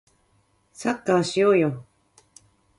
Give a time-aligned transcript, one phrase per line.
[0.73, 1.85] サッカーしようよ